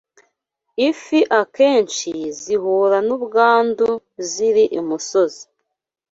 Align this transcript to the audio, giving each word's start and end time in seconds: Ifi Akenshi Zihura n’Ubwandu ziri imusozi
Ifi 0.89 1.19
Akenshi 1.39 2.11
Zihura 2.41 2.97
n’Ubwandu 3.07 3.89
ziri 4.29 4.63
imusozi 4.79 5.43